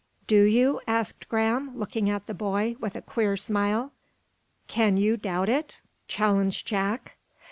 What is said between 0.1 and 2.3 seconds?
"Do you?" asked Graham, looking at